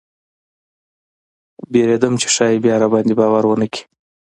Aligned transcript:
ویرېدم 1.73 2.13
چې 2.21 2.27
ښایي 2.35 2.57
بیا 2.63 2.75
راباندې 2.83 3.13
باور 3.19 3.43
ونه 3.47 3.67
کړي. 3.73 3.81